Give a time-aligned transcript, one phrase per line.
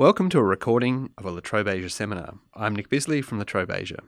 [0.00, 2.38] Welcome to a recording of a La Trobe Asia seminar.
[2.54, 4.02] I'm Nick Bisley from La Trobe Asia.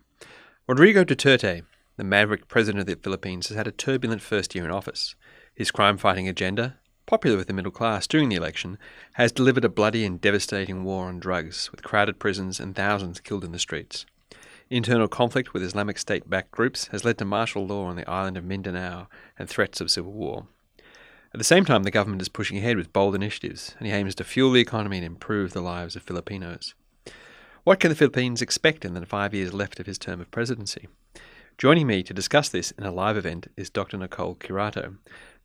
[0.67, 1.65] Rodrigo Duterte,
[1.99, 5.17] the maverick president of the Philippines, has had a turbulent first year in office.
[5.55, 8.79] His crime fighting agenda, popular with the middle class during the election,
[9.17, 13.45] has delivered a bloody and devastating war on drugs, with crowded prisons and thousands killed
[13.45, 14.07] in the streets.
[14.71, 18.39] Internal conflict with Islamic State backed groups has led to martial law on the island
[18.39, 20.47] of Mindanao and threats of civil war.
[21.35, 24.15] At the same time, the government is pushing ahead with bold initiatives, and he aims
[24.17, 26.75] to fuel the economy and improve the lives of Filipinos.
[27.65, 30.89] What can the Philippines expect in the five years left of his term of presidency?
[31.57, 33.97] Joining me to discuss this in a live event is Dr.
[33.97, 34.99] Nicole Curato.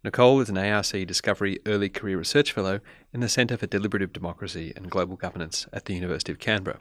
[0.04, 2.81] Nicole is an ARC Discovery Early Career Research Fellow
[3.14, 6.80] in the Centre for Deliberative Democracy and Global Governance at the University of Canberra.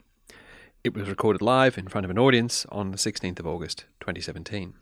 [0.83, 4.73] It was recorded live in front of an audience on the 16th of August 2017.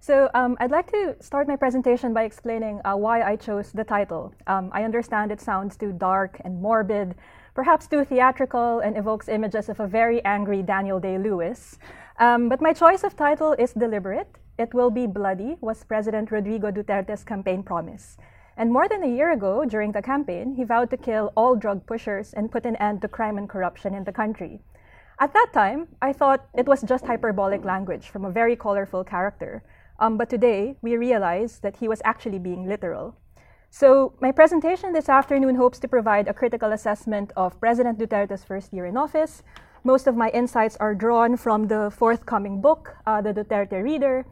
[0.00, 3.84] So um, I'd like to start my presentation by explaining uh, why I chose the
[3.84, 4.32] title.
[4.46, 7.16] Um, I understand it sounds too dark and morbid,
[7.54, 11.78] perhaps too theatrical, and evokes images of a very angry Daniel Day-Lewis.
[12.20, 14.28] Um, but my choice of title is deliberate.
[14.56, 18.16] It will be bloody, was President Rodrigo Duterte's campaign promise.
[18.56, 21.86] And more than a year ago, during the campaign, he vowed to kill all drug
[21.86, 24.60] pushers and put an end to crime and corruption in the country.
[25.20, 29.62] At that time, I thought it was just hyperbolic language from a very colorful character.
[29.98, 33.16] Um, but today, we realize that he was actually being literal.
[33.70, 38.72] So, my presentation this afternoon hopes to provide a critical assessment of President Duterte's first
[38.72, 39.42] year in office.
[39.84, 44.24] Most of my insights are drawn from the forthcoming book, uh, The Duterte Reader.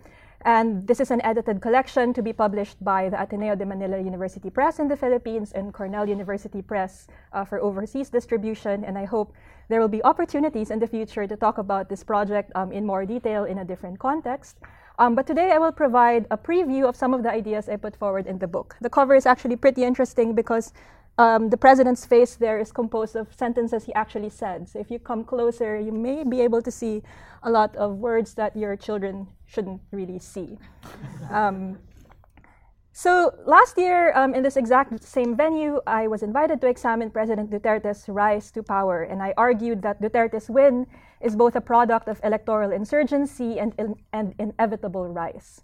[0.42, 4.48] And this is an edited collection to be published by the Ateneo de Manila University
[4.48, 8.84] Press in the Philippines and Cornell University Press uh, for overseas distribution.
[8.84, 9.33] And I hope
[9.69, 13.05] there will be opportunities in the future to talk about this project um, in more
[13.05, 14.59] detail in a different context.
[14.98, 17.97] Um, but today I will provide a preview of some of the ideas I put
[17.97, 18.77] forward in the book.
[18.80, 20.72] The cover is actually pretty interesting because
[21.19, 24.69] um, the president's face there is composed of sentences he actually said.
[24.69, 27.03] So if you come closer, you may be able to see
[27.42, 30.58] a lot of words that your children shouldn't really see.
[31.31, 31.78] Um,
[32.96, 37.50] so last year, um, in this exact same venue, I was invited to examine President
[37.50, 40.86] Duterte's rise to power, and I argued that Duterte's win
[41.20, 43.74] is both a product of electoral insurgency and,
[44.14, 45.60] and inevitable rise.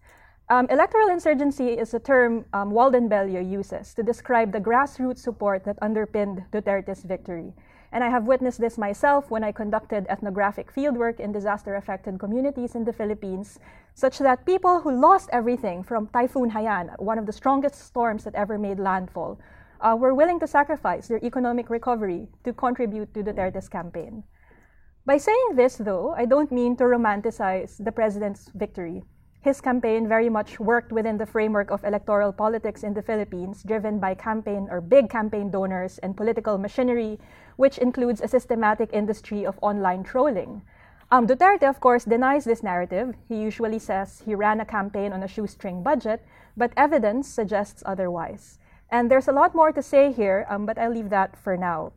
[0.49, 5.65] Um, electoral insurgency is a term um, Walden Bello uses to describe the grassroots support
[5.65, 7.55] that underpinned Duterte's victory.
[7.93, 12.75] And I have witnessed this myself when I conducted ethnographic fieldwork in disaster affected communities
[12.75, 13.61] in the Philippines,
[13.95, 18.35] such that people who lost everything from Typhoon Haiyan, one of the strongest storms that
[18.35, 19.39] ever made landfall,
[19.81, 24.25] uh, were willing to sacrifice their economic recovery to contribute to Duterte's campaign.
[25.05, 29.03] By saying this, though, I don't mean to romanticize the president's victory.
[29.43, 33.99] His campaign very much worked within the framework of electoral politics in the Philippines, driven
[33.99, 37.19] by campaign or big campaign donors and political machinery,
[37.57, 40.63] which includes a systematic industry of online trolling.
[41.11, 43.17] Um, Duterte, of course, denies this narrative.
[43.29, 46.25] He usually says he ran a campaign on a shoestring budget,
[46.57, 48.61] but evidence suggests otherwise.
[48.91, 51.93] And there's a lot more to say here, um, but I'll leave that for now.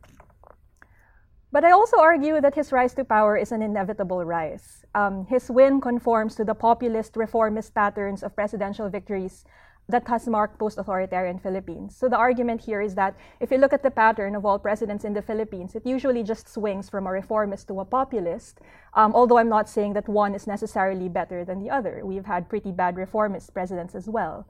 [1.52, 4.85] But I also argue that his rise to power is an inevitable rise.
[4.96, 9.44] Um, his win conforms to the populist reformist patterns of presidential victories
[9.90, 11.96] that has marked post-authoritarian Philippines.
[11.96, 15.04] So the argument here is that if you look at the pattern of all presidents
[15.04, 18.62] in the Philippines, it usually just swings from a reformist to a populist,
[18.94, 22.02] um, although I'm not saying that one is necessarily better than the other.
[22.04, 24.48] We've had pretty bad reformist presidents as well.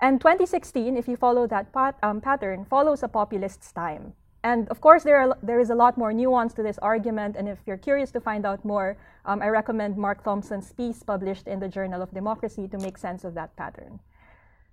[0.00, 4.14] And 2016, if you follow that pat- um, pattern, follows a populist's time.
[4.44, 7.34] And of course, there, are, there is a lot more nuance to this argument.
[7.36, 11.48] And if you're curious to find out more, um, I recommend Mark Thompson's piece published
[11.48, 14.00] in the Journal of Democracy to make sense of that pattern.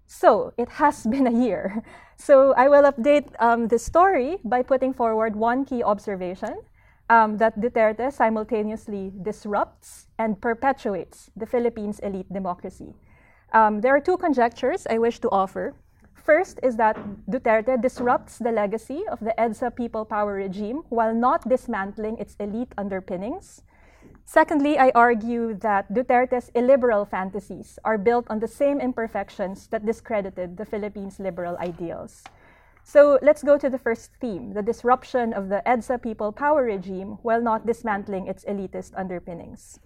[0.08, 1.84] So it has been a year.
[2.18, 6.60] So I will update um, this story by putting forward one key observation
[7.10, 12.94] um, that Duterte simultaneously disrupts and perpetuates the Philippines' elite democracy.
[13.54, 15.76] Um, there are two conjectures I wish to offer.
[16.24, 21.50] First is that Duterte disrupts the legacy of the EDSA people power regime while not
[21.50, 23.64] dismantling its elite underpinnings.
[24.24, 30.58] Secondly, I argue that Duterte's illiberal fantasies are built on the same imperfections that discredited
[30.58, 32.24] the Philippines' liberal ideals.
[32.84, 37.18] So let's go to the first theme the disruption of the EDSA people power regime
[37.24, 39.80] while not dismantling its elitist underpinnings.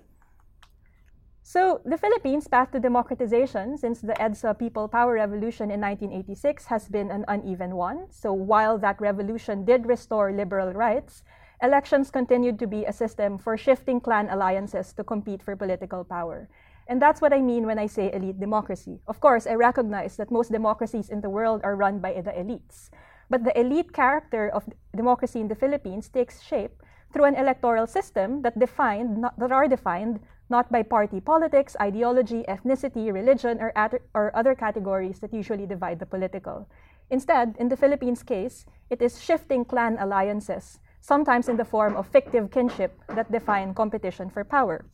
[1.45, 6.89] So, the Philippines' path to democratization since the EDSA People Power Revolution in 1986 has
[6.89, 8.09] been an uneven one.
[8.09, 11.21] So, while that revolution did restore liberal rights,
[11.61, 16.49] elections continued to be a system for shifting clan alliances to compete for political power.
[16.87, 19.01] And that's what I mean when I say elite democracy.
[19.05, 22.89] Of course, I recognize that most democracies in the world are run by the elites.
[23.29, 26.81] but the elite character of democracy in the Philippines takes shape
[27.11, 30.19] through an electoral system that defined not, that are defined
[30.49, 33.73] not by party politics, ideology, ethnicity, religion, or,
[34.13, 36.67] or other categories that usually divide the political.
[37.09, 42.07] Instead, in the Philippines case, it is shifting clan alliances, sometimes in the form of
[42.07, 44.85] fictive kinship that define competition for power.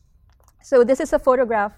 [0.62, 1.72] So this is a photograph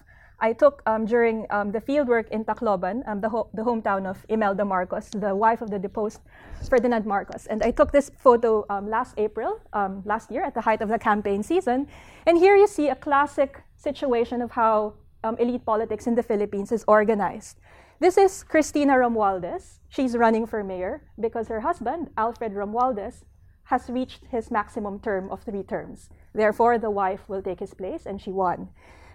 [0.45, 4.27] I took um, during um, the fieldwork in Tacloban, um, the, ho- the, hometown of
[4.29, 6.21] Imelda Marcos, the wife of the deposed
[6.69, 7.47] Ferdinand Marcos.
[7.47, 10.91] And I took this photo um, last April, um, last year, at the height of
[10.91, 11.89] the campaign season.
[12.27, 14.93] And here you see a classic situation of how
[15.25, 17.59] um, elite politics in the Philippines is organized.
[17.99, 19.79] This is Cristina Romualdez.
[19.89, 23.25] She's running for mayor because her husband, Alfred Romualdez,
[23.73, 26.11] has reached his maximum term of three terms.
[26.35, 28.69] Therefore, the wife will take his place, and she won.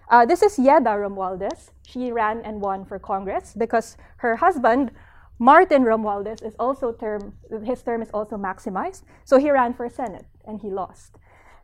[0.10, 1.70] Uh, this is Yedda Romualdez.
[1.86, 4.92] She ran and won for Congress because her husband,
[5.38, 7.34] Martin Romualdez, is also term,
[7.64, 9.04] his term is also maximized.
[9.24, 11.18] So he ran for Senate and he lost.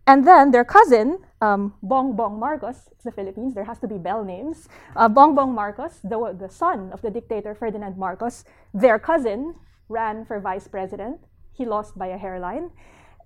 [0.06, 4.24] And then their cousin, um, Bong Marcos, it's the Philippines, there has to be bell
[4.24, 4.70] names.
[4.96, 8.46] Uh, Bong Marcos, the, the son of the dictator Ferdinand Marcos,
[8.76, 9.56] their cousin
[9.90, 11.20] ran for vice president.
[11.54, 12.70] He lost by a hairline.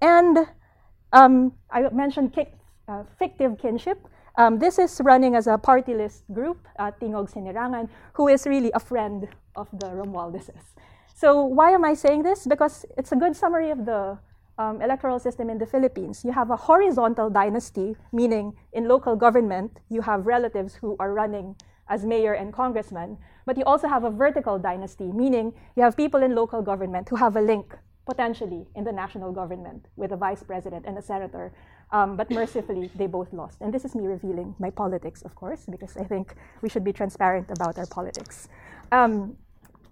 [0.01, 0.48] And
[1.12, 2.33] um, I mentioned
[2.88, 4.07] uh, fictive kinship.
[4.39, 8.71] Um, this is running as a party list group, uh, Tingog Sinirangan, who is really
[8.74, 9.27] a friend
[9.57, 10.80] of the Romualdezes.
[11.13, 12.47] So why am I saying this?
[12.47, 14.18] Because it's a good summary of the
[14.57, 16.24] um, electoral system in the Philippines.
[16.24, 21.57] You have a horizontal dynasty, meaning in local government, you have relatives who are running
[21.89, 26.24] as mayor and congressman, but you also have a vertical dynasty, meaning you have people
[26.24, 27.75] in local government who have a link
[28.09, 31.51] potentially in the national government with a vice president and a senator.
[31.91, 33.62] Um, but mercifully, they both lost.
[33.62, 36.94] And this is me revealing my politics, of course, because I think we should be
[36.94, 38.47] transparent about our politics.
[38.91, 39.36] Um,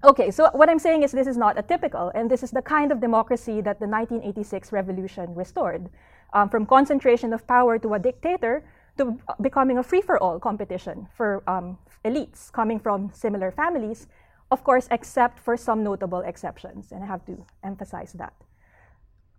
[0.03, 2.91] okay, so what I'm saying is this is not atypical, and this is the kind
[2.91, 5.89] of democracy that the 1986 revolution restored.
[6.33, 8.63] Um, from concentration of power to a dictator
[8.97, 14.07] to becoming a free for all competition for um, elites coming from similar families
[14.51, 18.33] of course, except for some notable exceptions, and I have to emphasize that.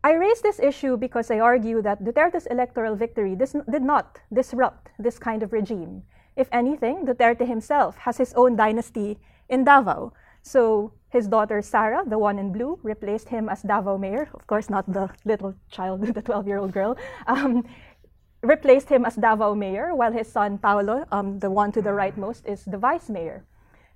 [0.04, 5.18] I raise this issue because I argue that Duterte's electoral victory did not disrupt this
[5.18, 6.02] kind of regime.
[6.36, 9.18] If anything, Duterte himself has his own dynasty
[9.48, 10.12] in Davao.
[10.42, 14.28] So his daughter Sara, the one in blue, replaced him as Davao mayor.
[14.34, 16.96] Of course, not the little child, the 12 year old girl.
[17.26, 17.64] Um,
[18.42, 22.46] replaced him as Davao mayor, while his son Paolo, um, the one to the rightmost,
[22.46, 23.44] is the vice mayor.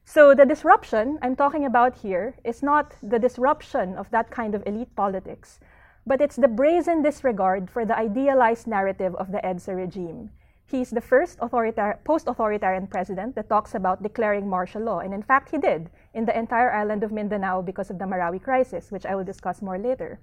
[0.05, 4.67] So the disruption I'm talking about here is not the disruption of that kind of
[4.67, 5.61] elite politics,
[6.07, 10.31] but it's the brazen disregard for the idealized narrative of the EDSA regime.
[10.65, 15.59] He's the first post-authoritarian president that talks about declaring martial law, and in fact he
[15.59, 19.25] did in the entire island of Mindanao because of the Marawi crisis, which I will
[19.25, 20.19] discuss more later.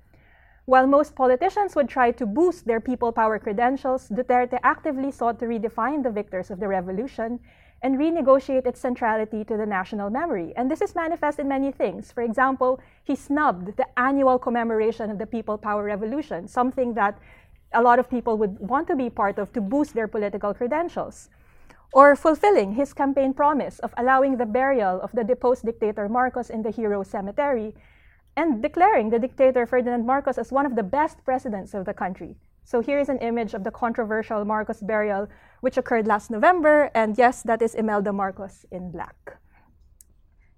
[0.66, 5.46] While most politicians would try to boost their people power credentials, Duterte actively sought to
[5.46, 7.40] redefine the victors of the revolution
[7.82, 10.54] and renegotiate its centrality to the national memory.
[10.56, 12.12] And this is manifest in many things.
[12.12, 17.18] For example, he snubbed the annual commemoration of the People Power Revolution, something that
[17.74, 21.30] a lot of people would want to be part of to boost their political credentials.
[21.94, 26.62] Or fulfilling his campaign promise of allowing the burial of the deposed dictator Marcos in
[26.62, 27.74] the Hero Cemetery
[28.38, 32.36] and declaring the dictator Ferdinand Marcos as one of the best presidents of the country.
[32.64, 35.28] So here is an image of the controversial Marcos burial,
[35.62, 36.92] which occurred last November.
[36.94, 39.38] And yes, that is Imelda Marcos in black.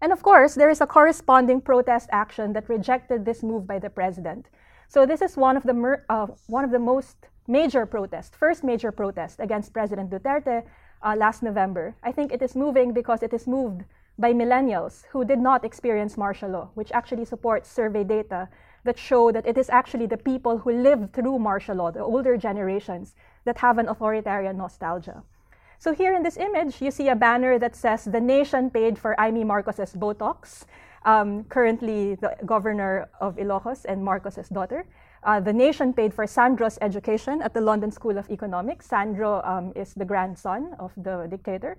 [0.02, 3.90] And of course, there is a corresponding protest action that rejected this move by the
[3.90, 4.48] president.
[4.88, 7.16] So this is one of the, uh, one of the most
[7.48, 10.64] major protests, first major protest against President Duterte
[11.04, 11.96] uh, last November.
[12.04, 13.84] I think it is moving because it is moved
[14.18, 18.50] by millennials who did not experience martial law, which actually supports survey data
[18.84, 22.38] that show that it is actually the people who lived through martial law, the older
[22.38, 25.24] generations, that have an authoritarian nostalgia.
[25.80, 29.16] So here in this image, you see a banner that says, the nation paid for
[29.18, 30.66] Imee Marcos's Botox,
[31.06, 34.86] um, currently the governor of Ilocos and Marcos's daughter.
[35.24, 38.88] Uh, the nation paid for Sandro's education at the London School of Economics.
[38.88, 41.78] Sandro um, is the grandson of the dictator.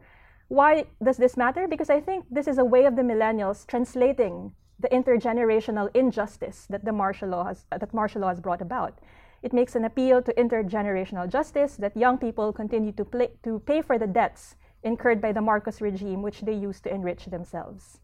[0.48, 1.66] Why does this matter?
[1.66, 6.84] Because I think this is a way of the millennials translating the intergenerational injustice that
[6.84, 8.98] the martial law has, uh, that martial law has brought about.
[9.42, 13.82] It makes an appeal to intergenerational justice that young people continue to, play, to pay
[13.82, 17.98] for the debts incurred by the Marcos regime, which they use to enrich themselves.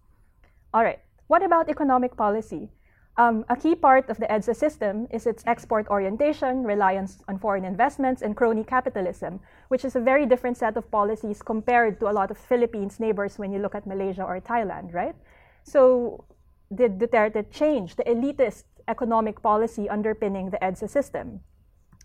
[0.73, 2.71] All right, what about economic policy?
[3.19, 7.65] Um, a key part of the EDSA system is its export orientation, reliance on foreign
[7.65, 12.15] investments, and crony capitalism, which is a very different set of policies compared to a
[12.15, 15.17] lot of Philippines neighbors when you look at Malaysia or Thailand, right?
[15.65, 16.25] So
[16.75, 21.41] did Duterte change the elitist economic policy underpinning the EDSA system?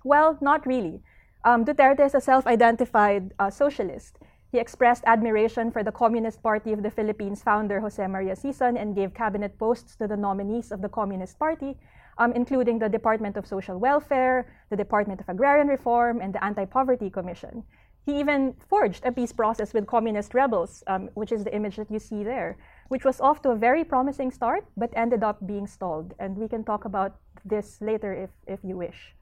[0.04, 1.02] Well, not really.
[1.46, 4.20] Um, Duterte is a self identified uh, socialist.
[4.52, 8.96] He expressed admiration for the Communist Party of the Philippines founder Jose Maria Sison and
[8.96, 11.76] gave cabinet posts to the nominees of the Communist Party,
[12.20, 16.66] um, including the Department of Social Welfare, the Department of Agrarian Reform, and the Anti
[16.66, 17.64] Poverty Commission.
[18.06, 21.90] He even forged a peace process with communist rebels, um, which is the image that
[21.90, 25.68] you see there, which was off to a very promising start but ended up being
[25.68, 26.14] stalled.
[26.20, 29.16] And we can talk about this later if, if you wish.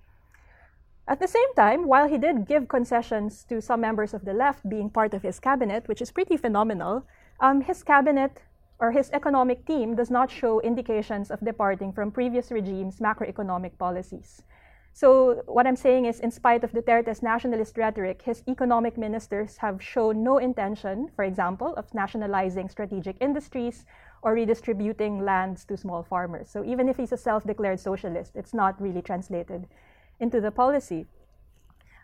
[1.07, 4.69] At the same time, while he did give concessions to some members of the left
[4.69, 7.05] being part of his cabinet, which is pretty phenomenal,
[7.39, 8.43] um, his cabinet
[8.79, 14.43] or his economic team does not show indications of departing from previous regimes' macroeconomic policies.
[14.93, 19.81] So what I'm saying is, in spite of Duterte's nationalist rhetoric, his economic ministers have
[19.81, 23.85] shown no intention, for example, of nationalizing strategic industries
[24.21, 26.49] or redistributing lands to small farmers.
[26.49, 29.65] So even if he's a self-declared socialist, it's not really translated
[30.19, 31.07] into the policy.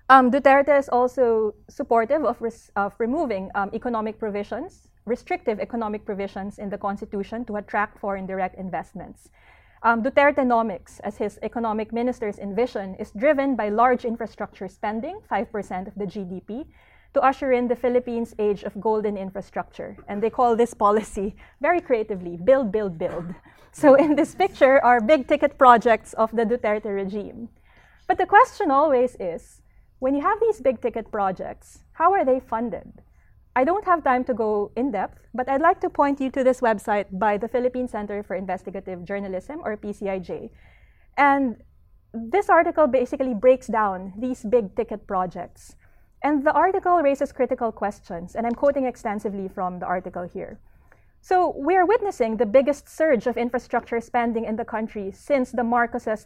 [0.10, 6.58] Um, Duterte is also supportive of, res- of removing um, economic provisions, restrictive economic provisions
[6.58, 9.29] in the Constitution to attract foreign direct investments.
[9.84, 15.96] Um, Dutertenomics, as his economic ministers envision, is driven by large infrastructure spending, 5% of
[15.96, 16.65] the GDP,
[17.13, 19.96] to usher in the Philippines' age of golden infrastructure.
[20.07, 23.34] And they call this policy very creatively build, build, build.
[23.74, 27.50] So in this picture are big ticket projects of the Duterte regime.
[28.07, 29.62] But the question always is
[30.00, 33.03] when you have these big ticket projects, how are they funded?
[33.58, 36.44] I don't have time to go in depth, but I'd like to point you to
[36.44, 40.52] this website by the Philippine Center for Investigative Journalism, or PCIJ.
[41.18, 41.58] And
[42.14, 45.76] this article basically breaks down these big ticket projects.
[46.22, 50.60] And the article raises critical questions, and I'm quoting extensively from the article here.
[51.22, 55.64] So we are witnessing the biggest surge of infrastructure spending in the country since the
[55.64, 56.24] Marcoses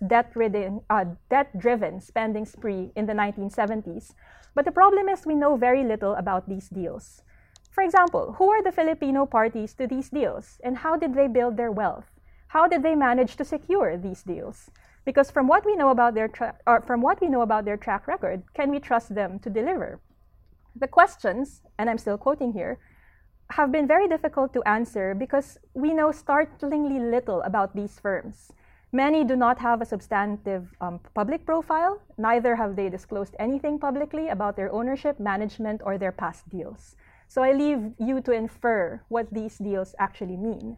[0.89, 4.13] uh, debt-driven spending spree in the 1970s.
[4.53, 7.23] But the problem is we know very little about these deals.
[7.71, 11.55] For example, who are the Filipino parties to these deals, and how did they build
[11.55, 12.11] their wealth?
[12.47, 14.69] How did they manage to secure these deals?
[15.05, 16.29] Because from what we know about their
[16.85, 20.01] from what we know about their track record, can we trust them to deliver?
[20.75, 22.77] The questions, and I'm still quoting here,
[23.51, 28.51] have been very difficult to answer because we know startlingly little about these firms.
[28.93, 34.27] Many do not have a substantive um, public profile, neither have they disclosed anything publicly
[34.27, 36.95] about their ownership, management, or their past deals.
[37.27, 40.75] So I leave you to infer what these deals actually mean.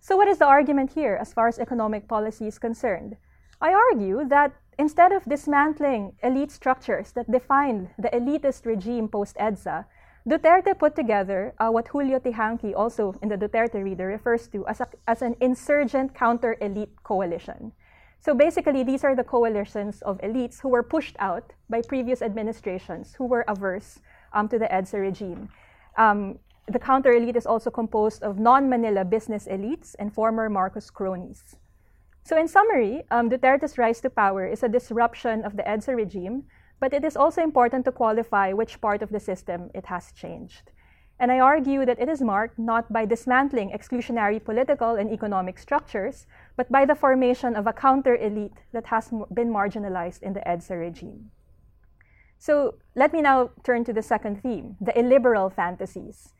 [0.00, 3.16] So, what is the argument here as far as economic policy is concerned?
[3.60, 9.86] I argue that instead of dismantling elite structures that defined the elitist regime post EDSA,
[10.28, 14.82] Duterte put together uh, what Julio Teehankee, also in the Duterte Reader, refers to as,
[14.82, 17.72] a, as an insurgent counter elite coalition.
[18.20, 23.14] So basically, these are the coalitions of elites who were pushed out by previous administrations
[23.14, 24.00] who were averse
[24.34, 25.48] um, to the EDSA regime.
[25.96, 30.90] Um, the counter elite is also composed of non Manila business elites and former Marcos
[30.90, 31.56] cronies.
[32.24, 36.44] So, in summary, um, Duterte's rise to power is a disruption of the EDSA regime
[36.80, 40.70] but it is also important to qualify which part of the system it has changed.
[41.20, 46.26] And I argue that it is marked not by dismantling exclusionary political and economic structures,
[46.56, 50.78] but by the formation of a counter elite that has been marginalized in the EDSA
[50.78, 51.30] regime.
[52.38, 56.34] So let me now turn to the second theme the illiberal fantasies.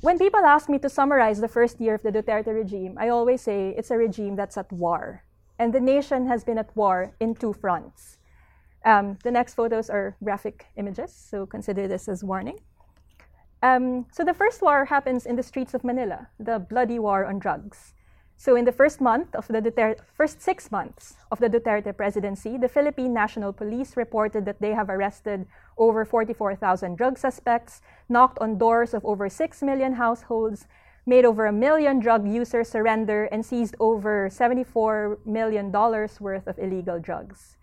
[0.00, 3.40] When people ask me to summarize the first year of the Duterte regime, I always
[3.40, 5.22] say it's a regime that's at war.
[5.60, 8.18] And the nation has been at war in two fronts.
[8.84, 12.58] Um, the next photos are graphic images, so consider this as warning.
[13.62, 17.38] Um, so the first war happens in the streets of Manila, the bloody war on
[17.38, 17.94] drugs.
[18.36, 22.68] So in the first month of the first six months of the Duterte presidency, the
[22.68, 25.46] Philippine National Police reported that they have arrested
[25.78, 30.66] over 44,000 drug suspects, knocked on doors of over 6 million households,
[31.06, 36.98] made over a million drug users surrender, and seized over $74 million worth of illegal
[36.98, 37.56] drugs.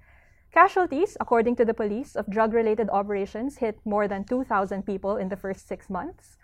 [0.51, 5.29] Casualties, according to the police, of drug related operations hit more than 2,000 people in
[5.29, 6.37] the first six months,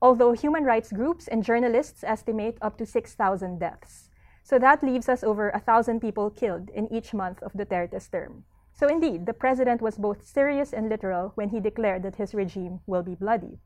[0.00, 4.08] although human rights groups and journalists estimate up to 6,000 deaths.
[4.42, 8.44] So that leaves us over 1,000 people killed in each month of Duterte's term.
[8.72, 12.80] So indeed, the president was both serious and literal when he declared that his regime
[12.86, 13.58] will be bloody.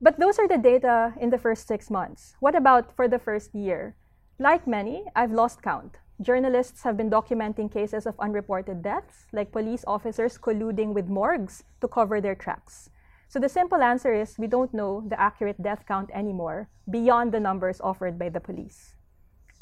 [0.00, 2.36] But those are the data in the first six months.
[2.40, 3.96] What about for the first year?
[4.38, 5.98] Like many, I've lost count.
[6.22, 11.88] Journalists have been documenting cases of unreported deaths, like police officers colluding with morgues to
[11.88, 12.90] cover their tracks.
[13.26, 17.40] So the simple answer is we don't know the accurate death count anymore beyond the
[17.40, 18.94] numbers offered by the police.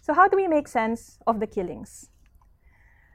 [0.02, 2.10] So, how do we make sense of the killings?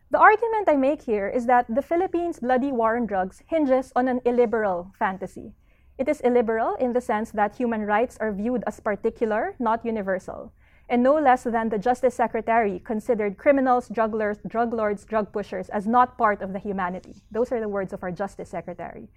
[0.10, 4.08] The argument I make here is that the Philippines' bloody war on drugs hinges on
[4.08, 5.54] an illiberal fantasy.
[5.98, 10.52] It is illiberal in the sense that human rights are viewed as particular, not universal.
[10.88, 15.88] And no less than the Justice Secretary considered criminals, lords, drug, lords, drug pushers as
[15.88, 17.16] not part of the humanity.
[17.32, 19.08] Those are the words of our Justice Secretary.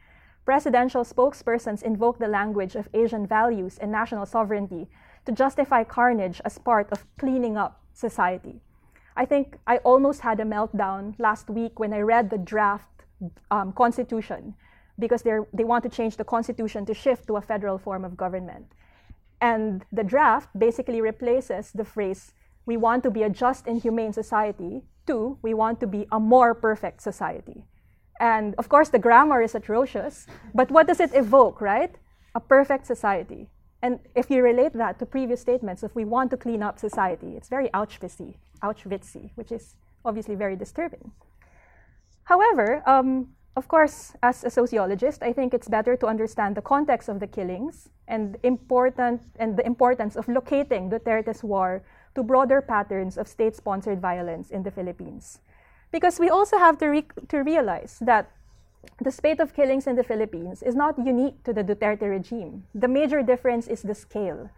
[0.47, 4.89] Presidential spokespersons invoke the language of Asian values and national sovereignty
[5.27, 8.63] to justify carnage as part of cleaning up society.
[9.15, 12.89] I think I almost had a meltdown last week when I read the draft
[13.51, 14.55] um, constitution
[14.99, 18.73] because they want to change the constitution to shift to a federal form of government.
[19.41, 22.33] And the draft basically replaces the phrase,
[22.67, 26.21] we want to be a just and humane society, to, we want to be a
[26.21, 27.65] more perfect society.
[28.21, 31.95] And of course, the grammar is atrocious, but what does it evoke, right?
[32.35, 33.49] A perfect society.
[33.81, 37.37] And if you relate that to previous statements, if we want to clean up society,
[37.37, 41.13] it's very Auschwitzy, Auschwitzy, which is obviously very disturbing.
[42.25, 43.29] However, um,
[43.59, 47.27] of course, as a sociologist, I think it's better to understand the context of the
[47.27, 51.83] killings and important and the importance of locating Duterte's war
[52.15, 55.41] to broader patterns of state-sponsored violence in the Philippines.
[55.91, 58.31] Because we also have to, re- to realize that
[59.03, 62.63] the spate of killings in the Philippines is not unique to the Duterte regime.
[62.77, 64.51] The major difference is the scale.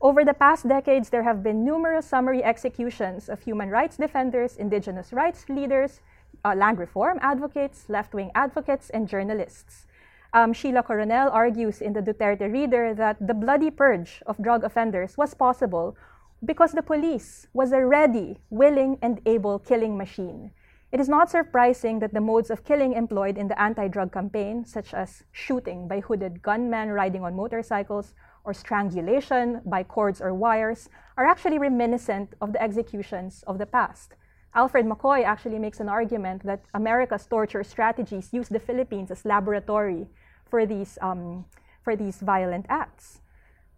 [0.00, 5.12] Over the past decades, there have been numerous summary executions of human rights defenders, indigenous
[5.12, 6.00] rights leaders,
[6.44, 9.86] uh, land reform advocates, left wing advocates, and journalists.
[10.32, 15.16] Um, Sheila Coronel argues in the Duterte Reader that the bloody purge of drug offenders
[15.16, 15.96] was possible
[16.44, 20.50] because the police was a ready, willing, and able killing machine.
[20.92, 24.64] It is not surprising that the modes of killing employed in the anti drug campaign,
[24.64, 30.88] such as shooting by hooded gunmen riding on motorcycles or strangulation by cords or wires,
[31.16, 34.14] are actually reminiscent of the executions of the past.
[34.54, 40.06] Alfred McCoy actually makes an argument that America's torture strategies use the Philippines as laboratory
[40.48, 41.44] for these, um,
[41.82, 43.20] for these violent acts.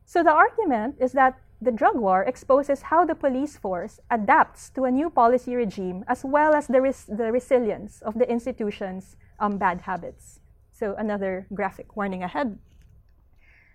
[0.05, 4.85] So the argument is that the drug war exposes how the police force adapts to
[4.85, 9.57] a new policy regime as well as the, res- the resilience of the institution's um,
[9.57, 10.41] bad habits.
[10.71, 12.59] So, another graphic warning ahead.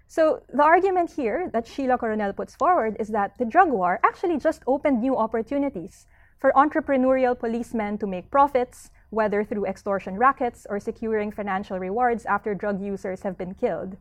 [0.07, 4.37] So, the argument here that Sheila Coronel puts forward is that the drug war actually
[4.37, 6.05] just opened new opportunities
[6.41, 12.55] for entrepreneurial policemen to make profits, whether through extortion rackets or securing financial rewards after
[12.55, 13.95] drug users have been killed.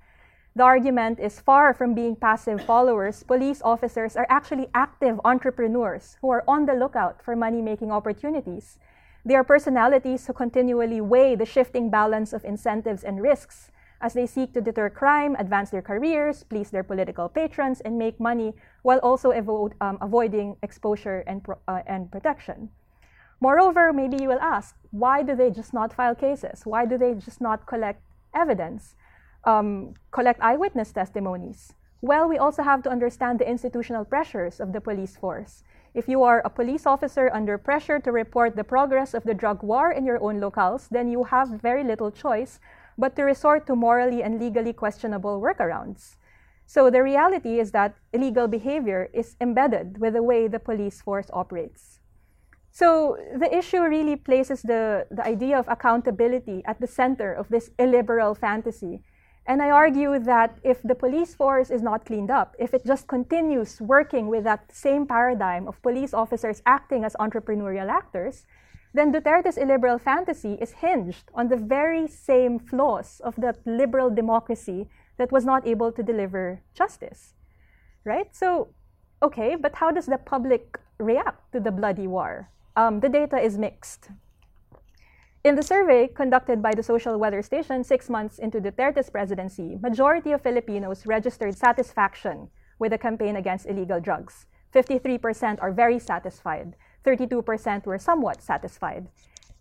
[0.57, 3.23] The argument is far from being passive followers.
[3.23, 8.79] Police officers are actually active entrepreneurs who are on the lookout for money making opportunities.
[9.23, 14.27] They are personalities who continually weigh the shifting balance of incentives and risks as they
[14.27, 18.99] seek to deter crime, advance their careers, please their political patrons, and make money while
[18.99, 22.71] also avo- um, avoiding exposure and, uh, and protection.
[23.41, 26.63] Moreover, maybe you will ask, why do they just not file cases?
[26.65, 28.03] Why do they just not collect
[28.35, 28.95] evidence?
[29.45, 31.75] um, collect eyewitness testimonies?
[32.01, 35.63] Well, we also have to understand the institutional pressures of the police force.
[35.93, 39.63] If you are a police officer under pressure to report the progress of the drug
[39.63, 42.61] war in your own locales, then you have very little choice
[43.01, 46.17] but to resort to morally and legally questionable workarounds.
[46.67, 51.29] So the reality is that illegal behavior is embedded with the way the police force
[51.33, 51.99] operates.
[52.71, 57.71] So the issue really places the, the idea of accountability at the center of this
[57.79, 59.03] illiberal fantasy
[59.47, 63.09] and I argue that if the police force is not cleaned up, if it just
[63.09, 68.47] continues working with that same paradigm of police officers acting as entrepreneurial actors,
[68.93, 74.89] then Duterte's illiberal fantasy is hinged on the very same flaws of that liberal democracy
[75.17, 77.35] that was not able to deliver justice.
[78.05, 78.35] Right?
[78.35, 78.69] So,
[79.23, 82.51] okay, but how does the public react to the bloody war?
[82.77, 84.09] Um, the data is mixed.
[85.43, 90.33] In the survey conducted by the Social Weather Station six months into Duterte's presidency, majority
[90.33, 94.47] of Filipinos registered satisfaction with the campaign against illegal drugs.
[94.75, 96.77] 53% are very satisfied.
[97.05, 99.09] 32% were somewhat satisfied.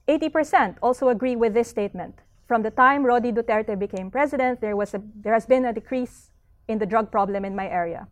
[0.07, 2.19] 80% also agree with this statement.
[2.47, 6.31] From the time Rodi Duterte became president, there, was a, there has been a decrease
[6.67, 8.07] in the drug problem in my area.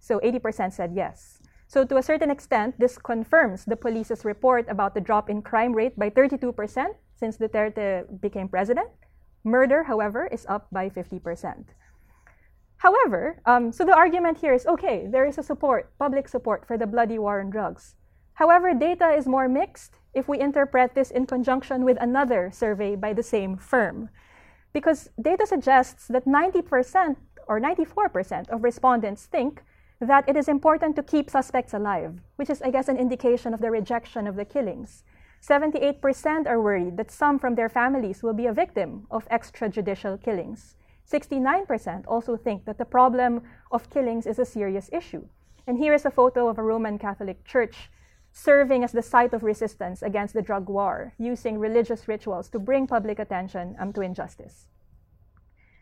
[0.00, 1.38] So 80% said yes.
[1.68, 5.72] So, to a certain extent, this confirms the police's report about the drop in crime
[5.72, 6.54] rate by 32%
[7.16, 8.88] since Duterte became president.
[9.42, 11.64] Murder, however, is up by 50%.
[12.78, 16.78] However, um, so the argument here is okay, there is a support, public support for
[16.78, 17.96] the bloody war on drugs.
[18.36, 23.12] However, data is more mixed if we interpret this in conjunction with another survey by
[23.12, 24.08] the same firm.
[24.76, 27.16] because data suggests that 90%
[27.48, 29.62] or 94% of respondents think
[30.00, 33.62] that it is important to keep suspects alive, which is, I guess, an indication of
[33.62, 35.02] the rejection of the killings.
[35.40, 40.76] 78% are worried that some from their families will be a victim of extrajudicial killings.
[41.10, 45.24] 69% also think that the problem of killings is a serious issue.
[45.66, 47.88] And here is a photo of a Roman Catholic church
[48.36, 52.86] serving as the site of resistance against the drug war, using religious rituals to bring
[52.86, 54.66] public attention um, to injustice.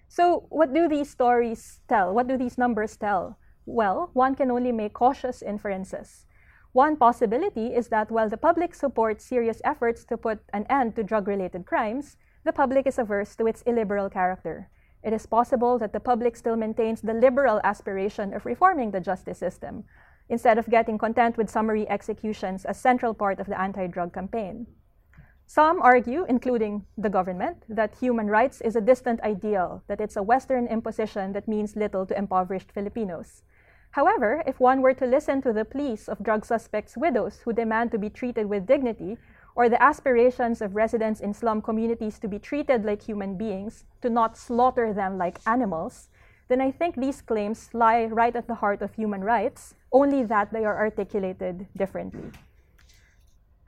[0.07, 2.15] So, what do these stories tell?
[2.15, 3.39] What do these numbers tell?
[3.67, 6.27] Well, one can only make cautious inferences.
[6.71, 11.03] One possibility is that while the public supports serious efforts to put an end to
[11.03, 14.71] drug related crimes, the public is averse to its illiberal character.
[15.03, 19.39] It is possible that the public still maintains the liberal aspiration of reforming the justice
[19.39, 19.85] system,
[20.29, 24.67] instead of getting content with summary executions as central part of the anti-drug campaign.
[25.47, 30.23] Some argue, including the government, that human rights is a distant ideal, that it's a
[30.23, 33.43] Western imposition that means little to impoverished Filipinos.
[33.91, 37.93] However, if one were to listen to the pleas of drug suspects' widows who demand
[37.93, 39.19] to be treated with dignity,
[39.55, 44.11] or the aspirations of residents in slum communities to be treated like human beings, to
[44.11, 46.09] not slaughter them like animals,
[46.49, 50.53] then I think these claims lie right at the heart of human rights, only that
[50.53, 52.31] they are articulated differently.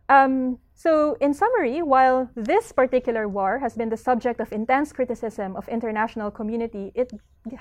[0.09, 5.57] Um, so, in summary, while this particular war has been the subject of intense criticism
[5.57, 7.13] of international community, it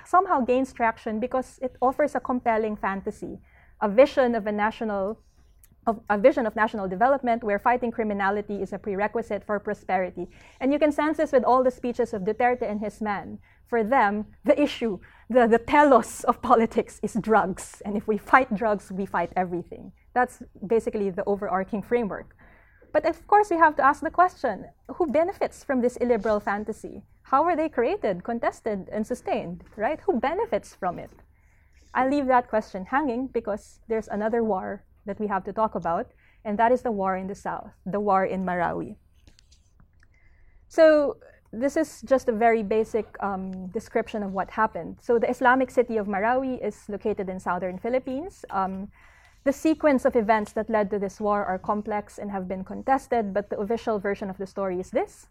[0.05, 3.39] somehow gains traction because it offers a compelling fantasy,
[3.81, 5.17] a vision of a national
[5.87, 10.27] of a vision of national development where fighting criminality is a prerequisite for prosperity.
[10.59, 13.37] And you can sense this with all the speeches of Duterte and his men.
[13.67, 14.99] For them, the issue,
[15.29, 17.81] the, the telos of politics is drugs.
[17.85, 19.91] And if we fight drugs, we fight everything.
[20.13, 22.35] That's basically the overarching framework.
[22.93, 27.03] But of course, we have to ask the question who benefits from this illiberal fantasy?
[27.23, 29.99] How are they created, contested, and sustained, right?
[30.05, 31.11] Who benefits from it?
[31.93, 36.11] I leave that question hanging because there's another war that we have to talk about,
[36.45, 38.95] and that is the war in the south, the war in Marawi.
[40.67, 41.17] So,
[41.55, 44.97] this is just a very basic um, description of what happened.
[45.01, 48.45] So, the Islamic city of Marawi is located in southern Philippines.
[48.49, 48.91] Um,
[49.45, 53.33] the sequence of events that led to this war are complex and have been contested,
[53.33, 55.27] but the official version of the story is this.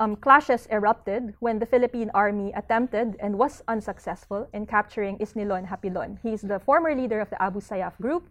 [0.00, 6.18] Um, clashes erupted when the Philippine army attempted and was unsuccessful in capturing Isnilon Hapilon.
[6.22, 8.28] He's the former leader of the Abu Sayyaf group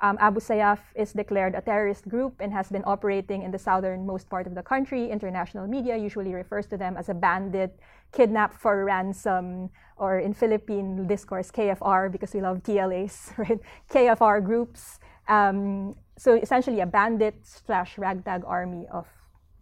[0.00, 4.28] um, Abu Sayyaf is declared a terrorist group and has been operating in the southernmost
[4.28, 5.10] part of the country.
[5.10, 7.78] International media usually refers to them as a bandit,
[8.12, 13.60] kidnapped for ransom, or in Philippine discourse, KFR, because we love TLAs, right?
[13.90, 14.98] KFR groups.
[15.28, 19.06] Um, so essentially, a bandit slash ragtag army of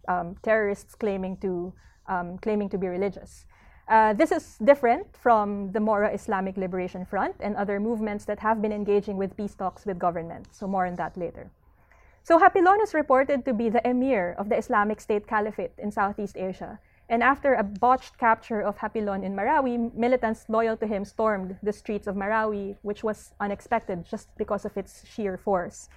[0.07, 1.73] um, terrorists claiming to
[2.07, 3.45] um, claiming to be religious.
[3.87, 8.61] Uh, this is different from the Moro Islamic Liberation Front and other movements that have
[8.61, 10.47] been engaging with peace talks with government.
[10.51, 11.51] So, more on that later.
[12.23, 16.37] So, Hapilon is reported to be the emir of the Islamic State Caliphate in Southeast
[16.37, 16.79] Asia.
[17.09, 21.73] And after a botched capture of Hapilon in Marawi, militants loyal to him stormed the
[21.73, 25.89] streets of Marawi, which was unexpected just because of its sheer force.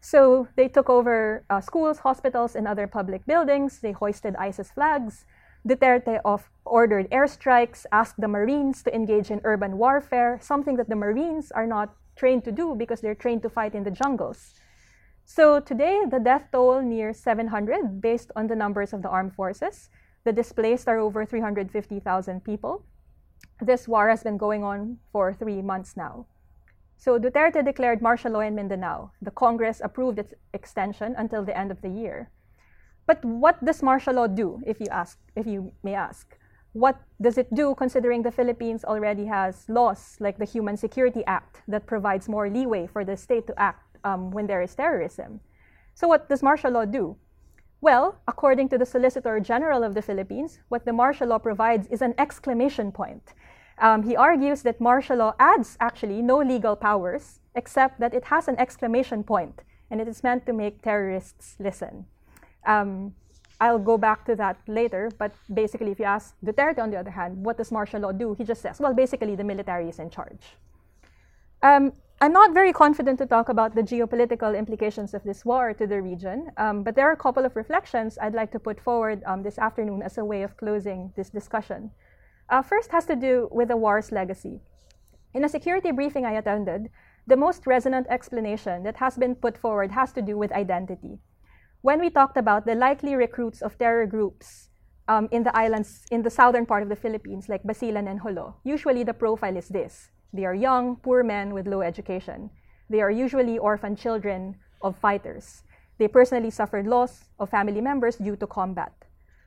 [0.00, 3.80] So they took over uh, schools, hospitals, and other public buildings.
[3.80, 5.26] They hoisted ISIS flags.
[5.66, 10.96] Duterte of ordered airstrikes, asked the Marines to engage in urban warfare, something that the
[10.96, 14.54] Marines are not trained to do because they're trained to fight in the jungles.
[15.24, 19.90] So today, the death toll near 700 based on the numbers of the armed forces.
[20.24, 22.84] The displaced are over 350,000 people.
[23.60, 26.26] This war has been going on for three months now.
[26.96, 29.12] So Duterte declared martial law in Mindanao.
[29.22, 32.30] The Congress approved its extension until the end of the year.
[33.08, 36.36] But what does martial law do, if you ask, if you may ask?
[36.74, 41.62] What does it do considering the Philippines already has laws like the Human Security Act
[41.68, 45.40] that provides more leeway for the state to act um, when there is terrorism?
[45.94, 47.16] So what does martial law do?
[47.80, 52.02] Well, according to the Solicitor General of the Philippines, what the martial law provides is
[52.02, 53.32] an exclamation point.
[53.78, 58.48] Um, he argues that martial law adds actually no legal powers, except that it has
[58.48, 62.04] an exclamation point, and it is meant to make terrorists listen.
[62.66, 63.14] Um,
[63.60, 67.10] I'll go back to that later, but basically, if you ask Duterte, on the other
[67.10, 68.34] hand, what does martial law do?
[68.34, 70.54] He just says, well, basically, the military is in charge.
[71.62, 75.86] Um, I'm not very confident to talk about the geopolitical implications of this war to
[75.86, 79.22] the region, um, but there are a couple of reflections I'd like to put forward
[79.26, 81.90] um, this afternoon as a way of closing this discussion.
[82.48, 84.60] Uh, first has to do with the war's legacy.
[85.34, 86.90] In a security briefing I attended,
[87.26, 91.18] the most resonant explanation that has been put forward has to do with identity
[91.82, 94.68] when we talked about the likely recruits of terror groups
[95.06, 98.56] um, in the islands in the southern part of the Philippines, like Basilan and Jolo,
[98.64, 100.10] usually the profile is this.
[100.32, 102.50] They are young, poor men with low education.
[102.90, 105.62] They are usually orphan children of fighters.
[105.98, 108.92] They personally suffered loss of family members due to combat.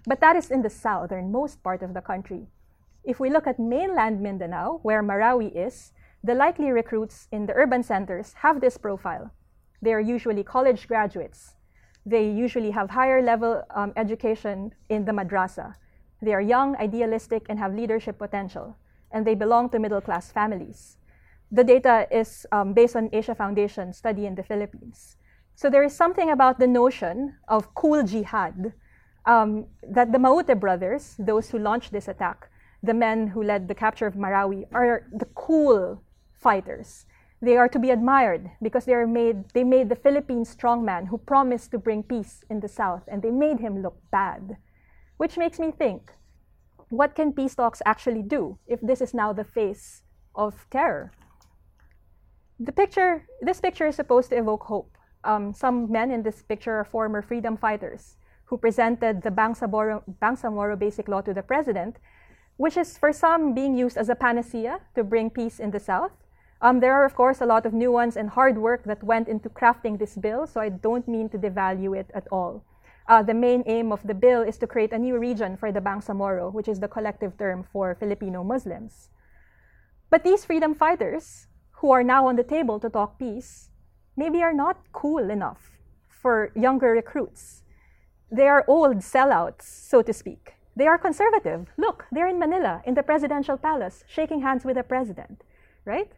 [0.06, 2.48] But that is in the southernmost part of the country.
[3.04, 5.91] If we look at mainland Mindanao, where Marawi is,
[6.24, 9.32] the likely recruits in the urban centers have this profile.
[9.82, 11.56] They are usually college graduates.
[12.06, 15.76] They usually have higher level um, education in the madrasa.
[16.22, 18.76] They are young, idealistic, and have leadership potential.
[19.12, 20.98] And they belong to middle class families.
[21.52, 25.18] The data is um, based on Asia Foundation study in the Philippines.
[25.56, 28.74] So there is something about the notion of cool jihad
[29.26, 32.50] um, that the Maute brothers, those who launched this attack,
[32.82, 36.02] the men who led the capture of Marawi, are the cool
[36.34, 37.06] fighters.
[37.41, 41.17] They are to be admired because they, are made, they made the Philippine strongman who
[41.17, 44.58] promised to bring peace in the South, and they made him look bad.
[45.17, 46.12] Which makes me think
[46.89, 50.04] what can peace talks actually do if this is now the face
[50.36, 51.13] of terror?
[52.60, 54.97] The picture, this picture is supposed to evoke hope.
[55.23, 60.77] Um, some men in this picture are former freedom fighters who presented the Bangsamoro, Bangsamoro
[60.77, 61.97] Basic Law to the president,
[62.58, 66.12] which is for some being used as a panacea to bring peace in the South.
[66.62, 69.50] Um, there are, of course, a lot of nuance and hard work that went into
[69.50, 72.63] crafting this bill, so I don't mean to devalue it at all.
[73.08, 75.82] Uh, the main aim of the bill is to create a new region for the
[75.82, 79.10] Bangsamoro, which is the collective term for Filipino Muslims.
[80.12, 81.47] But these freedom fighters,
[81.80, 83.69] who are now on the table to talk peace,
[84.15, 87.63] maybe are not cool enough for younger recruits.
[88.32, 90.54] They are old sellouts, so to speak.
[90.76, 91.69] They are conservative.
[91.76, 95.43] Look, they're in Manila, in the presidential palace, shaking hands with the president,
[95.86, 96.12] right?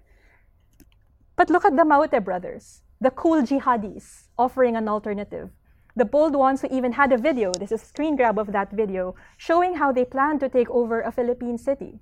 [1.43, 5.49] But look at the Maute brothers, the cool jihadis offering an alternative.
[5.93, 8.71] The bold ones who even had a video, this is a screen grab of that
[8.71, 11.99] video, showing how they plan to take over a Philippine city.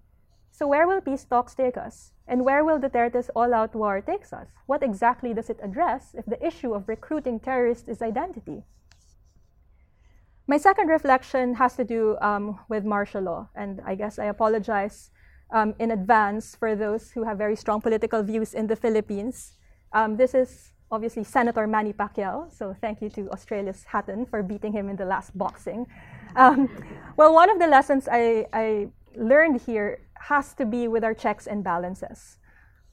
[0.51, 2.13] So where will peace talks take us?
[2.27, 4.45] And where will Duterte's all-out war take us?
[4.67, 8.61] What exactly does it address if the issue of recruiting terrorists is identity?
[10.45, 15.09] My second reflection has to do um, with martial law, and I guess I apologize
[15.51, 19.57] um, in advance for those who have very strong political views in the Philippines.
[19.93, 24.73] Um, this is obviously Senator Manny Pacquiao, so thank you to Australia's Hatton for beating
[24.73, 25.87] him in the last boxing.
[26.35, 26.69] Um,
[27.17, 31.47] well, one of the lessons I, I learned here has to be with our checks
[31.47, 32.37] and balances.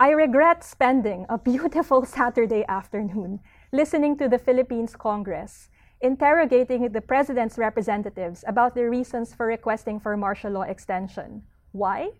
[0.01, 3.40] I regret spending a beautiful Saturday afternoon
[3.73, 5.68] listening to the Philippines Congress
[6.01, 11.42] interrogating the president's representatives about the reasons for requesting for martial law extension.
[11.73, 12.11] Why?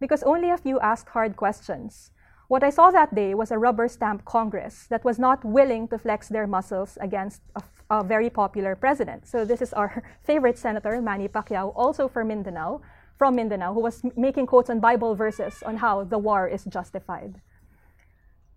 [0.00, 2.10] Because only a few asked hard questions.
[2.48, 5.98] What I saw that day was a rubber stamp Congress that was not willing to
[5.98, 9.26] flex their muscles against a, a very popular president.
[9.26, 12.80] So this is our favorite senator, Manny Pacquiao, also from Mindanao,
[13.18, 17.42] from Mindanao, who was making quotes on Bible verses on how the war is justified.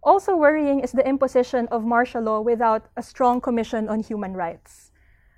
[0.04, 4.92] Also worrying is the imposition of martial law without a strong commission on human rights.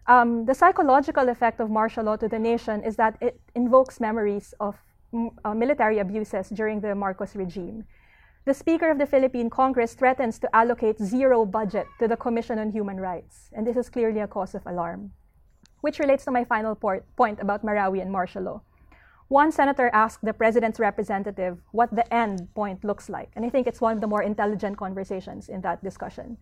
[0.06, 4.54] Um, the psychological effect of martial law to the nation is that it invokes memories
[4.60, 4.76] of
[5.14, 7.86] uh, military abuses during the Marcos regime.
[8.46, 12.72] The Speaker of the Philippine Congress threatens to allocate zero budget to the Commission on
[12.72, 15.12] Human Rights, and this is clearly a cause of alarm.
[15.82, 18.62] Which relates to my final point about Marawi and martial law.
[19.34, 23.32] One senator asked the president's representative what the end point looks like.
[23.36, 26.38] And I think it's one of the more intelligent conversations in that discussion.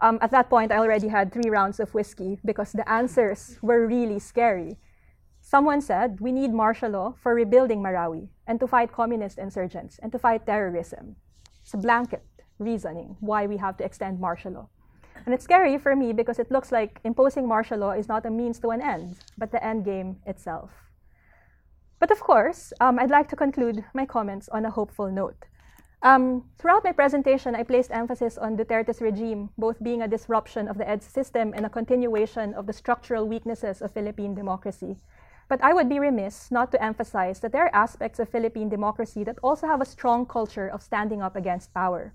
[0.00, 3.86] Um, at that point, I already had three rounds of whiskey because the answers were
[3.86, 4.78] really scary.
[5.54, 10.10] Someone said, We need martial law for rebuilding Marawi and to fight communist insurgents and
[10.10, 11.14] to fight terrorism.
[11.62, 12.24] It's a blanket
[12.58, 14.68] reasoning why we have to extend martial law.
[15.24, 18.30] And it's scary for me because it looks like imposing martial law is not a
[18.30, 20.70] means to an end, but the end game itself.
[22.00, 25.46] But of course, um, I'd like to conclude my comments on a hopeful note.
[26.02, 30.78] Um, throughout my presentation, I placed emphasis on Duterte's regime, both being a disruption of
[30.78, 34.96] the EDSA system and a continuation of the structural weaknesses of Philippine democracy.
[35.48, 39.24] But I would be remiss not to emphasize that there are aspects of Philippine democracy
[39.24, 42.14] that also have a strong culture of standing up against power.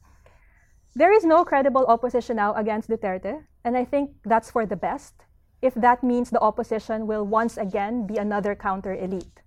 [0.95, 5.13] There is no credible opposition now against Duterte, and I think that's for the best,
[5.61, 9.41] if that means the opposition will once again be another counter elite.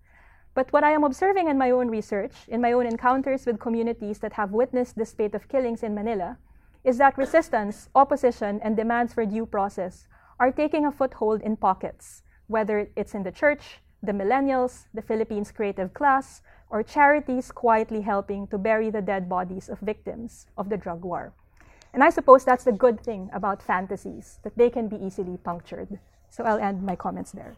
[0.55, 4.19] But what I am observing in my own research, in my own encounters with communities
[4.21, 6.39] that have witnessed the spate of killings in Manila,
[6.85, 10.07] is that resistance, opposition, and demands for due process
[10.39, 15.51] are taking a foothold in pockets, whether it's in the church, the millennials, the Philippines
[15.51, 20.77] creative class, or charities quietly helping to bury the dead bodies of victims of the
[20.77, 21.33] drug war.
[21.93, 25.99] And I suppose that's the good thing about fantasies, that they can be easily punctured.
[26.31, 27.55] So I'll end my comments there.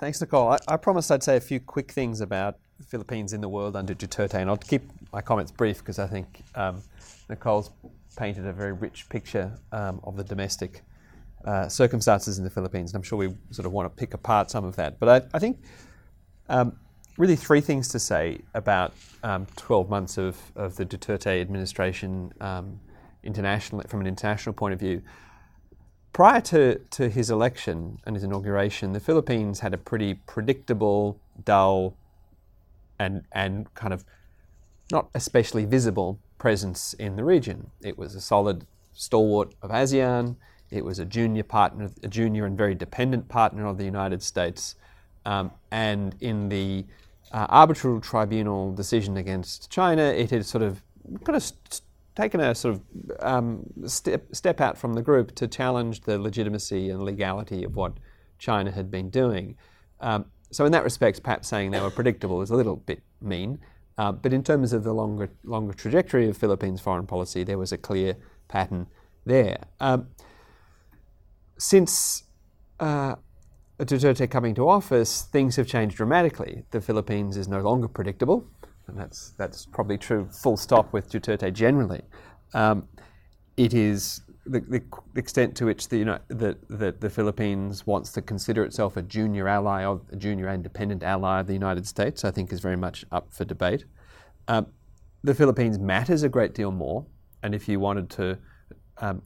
[0.00, 0.48] Thanks, Nicole.
[0.48, 2.56] I, I, promised I'd say a few quick things about
[2.88, 6.42] Philippines in the world under Duterte, and I'll keep my comments brief because I think
[6.56, 6.82] um,
[7.30, 7.70] Nicole's
[8.16, 10.82] painted a very rich picture um, of the domestic
[11.44, 14.50] uh, circumstances in the Philippines, and I'm sure we sort of want to pick apart
[14.50, 14.98] some of that.
[14.98, 15.58] But I, I think
[16.48, 16.76] um,
[17.16, 22.80] really three things to say about um, 12 months of, of the Duterte administration um,
[23.22, 25.02] from an international point of view.
[26.12, 31.96] Prior to, to his election and his inauguration, the Philippines had a pretty predictable, dull,
[32.98, 34.04] and, and kind of
[34.90, 37.70] not especially visible presence in the region.
[37.80, 40.36] It was a solid stalwart of ASEAN.
[40.72, 44.74] It was a junior partner, a junior and very dependent partner of the United States.
[45.26, 46.86] Um, and in the
[47.30, 50.82] uh, arbitral tribunal decision against China, it had sort of
[51.24, 51.82] kind of st-
[52.16, 52.82] taken a sort of
[53.20, 57.92] um, step, step out from the group to challenge the legitimacy and legality of what
[58.38, 59.56] China had been doing.
[60.00, 63.58] Um, so, in that respect, perhaps saying they were predictable is a little bit mean.
[63.98, 67.72] Uh, but in terms of the longer, longer trajectory of Philippines' foreign policy, there was
[67.72, 68.16] a clear
[68.48, 68.86] pattern
[69.24, 69.58] there.
[69.80, 70.08] Um,
[71.58, 72.24] since
[72.80, 73.16] uh,
[73.78, 76.64] Duterte coming to office, things have changed dramatically.
[76.70, 78.46] The Philippines is no longer predictable,
[78.86, 82.02] and that's, that's probably true full stop with Duterte generally.
[82.54, 82.88] Um,
[83.56, 84.82] it is the, the,
[85.18, 89.02] extent to which the, you know, the, the, the, Philippines wants to consider itself a
[89.02, 92.76] junior ally, of, a junior independent ally of the United States, I think is very
[92.76, 93.84] much up for debate.
[94.48, 94.66] Um,
[95.22, 97.06] the Philippines matters a great deal more,
[97.42, 98.38] and if you wanted to,
[98.98, 99.22] um,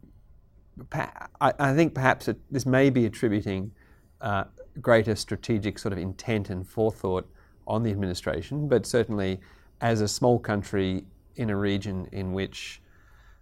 [1.40, 3.72] I, think perhaps it, this may be attributing
[4.20, 4.44] uh,
[4.80, 7.28] greater strategic sort of intent and forethought
[7.66, 9.40] on the administration, but certainly
[9.80, 11.04] as a small country
[11.36, 12.80] in a region in which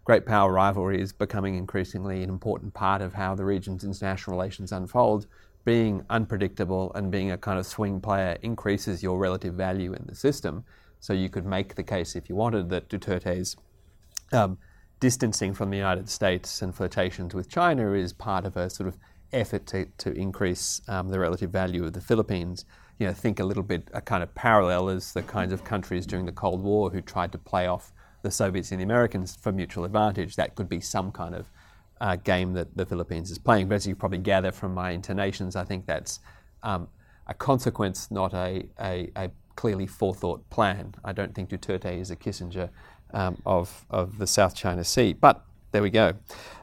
[0.04, 4.72] great power rivalry is becoming increasingly an important part of how the region's international relations
[4.72, 5.26] unfold,
[5.64, 10.14] being unpredictable and being a kind of swing player increases your relative value in the
[10.14, 10.64] system.
[11.00, 13.56] So you could make the case, if you wanted, that Duterte's
[14.32, 14.58] um,
[15.00, 18.96] distancing from the United States and flirtations with China is part of a sort of
[19.32, 22.64] effort to, to increase um, the relative value of the Philippines.
[22.98, 26.06] You know, think a little bit a kind of parallel as the kinds of countries
[26.06, 29.52] during the Cold War who tried to play off the Soviets and the Americans for
[29.52, 30.36] mutual advantage.
[30.36, 31.50] That could be some kind of
[32.00, 33.68] uh, game that the Philippines is playing.
[33.68, 36.20] But as you probably gather from my intonations, I think that's
[36.62, 36.88] um,
[37.26, 40.92] a consequence, not a, a, a, clearly forethought plan.
[41.04, 42.70] I don't think Duterte is a Kissinger
[43.14, 45.14] um, of, of the South China Sea.
[45.14, 46.12] But there we go.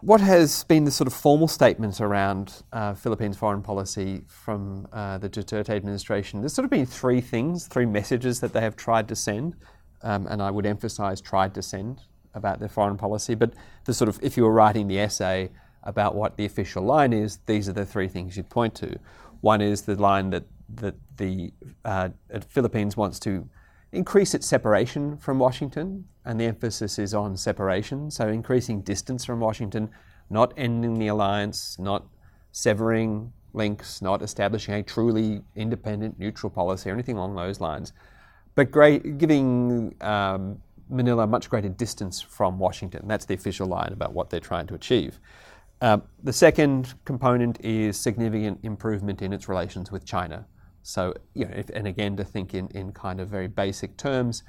[0.02, 5.18] What has been the sort of formal statement around uh, Philippines foreign policy from uh,
[5.18, 6.40] the Duterte administration?
[6.40, 9.56] There's sort of been three things, three messages that they have tried to send,
[10.02, 12.02] um, and I would emphasize tried to send
[12.34, 13.36] about their foreign policy.
[13.36, 15.50] But the sort of, if you were writing the essay
[15.84, 18.98] about what the official line is, these are the three things you'd point to.
[19.42, 21.52] One is the line that, that the
[21.84, 22.10] uh,
[22.48, 23.50] Philippines wants to
[23.92, 29.40] increase its separation from Washington, and the emphasis is on separation, so increasing distance from
[29.40, 29.90] Washington,
[30.30, 32.06] not ending the alliance, not
[32.52, 37.92] severing links, not establishing a truly independent, neutral policy or anything along those lines,
[38.56, 43.08] but great, giving um, Manila much greater distance from Washington.
[43.08, 45.20] That's the official line about what they're trying to achieve.
[45.82, 50.46] Um, the second component is significant improvement in its relations with China.
[50.84, 54.44] So, you know, if, and again, to think in, in kind of very basic terms,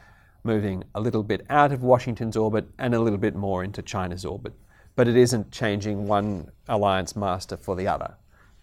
[0.44, 4.24] moving a little bit out of Washington's orbit and a little bit more into China's
[4.24, 4.52] orbit.
[4.96, 8.16] But it isn't changing one alliance master for the other.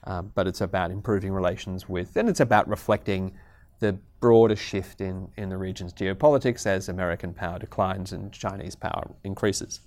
[0.05, 3.34] Um, but it's about improving relations with, and it's about reflecting
[3.79, 9.10] the broader shift in, in the region's geopolitics as American power declines and Chinese power
[9.23, 9.82] increases.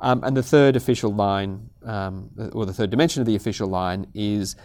[0.00, 4.06] Um, and the third official line, um, or the third dimension of the official line,
[4.14, 4.56] is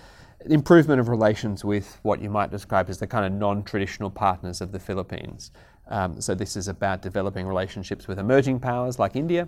[0.45, 4.61] improvement of relations with what you might describe as the kind of non traditional partners
[4.61, 5.51] of the Philippines.
[5.89, 9.47] Um, so, this is about developing relationships with emerging powers like India.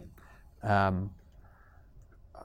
[0.63, 1.11] Um,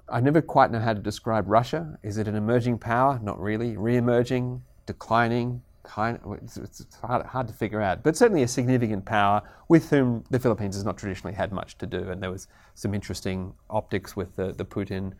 [0.09, 1.99] I never quite know how to describe Russia.
[2.03, 3.19] Is it an emerging power?
[3.23, 3.77] Not really.
[3.77, 8.49] Re emerging, declining, kind of, it's, it's hard, hard, to figure out, but certainly a
[8.49, 12.11] significant power with whom the Philippines has not traditionally had much to do.
[12.11, 15.13] And there was some interesting optics with the, the Putin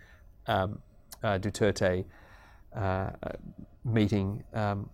[0.47, 0.81] um,
[1.23, 2.05] uh, Duterte
[2.75, 3.11] uh,
[3.85, 4.91] meeting um,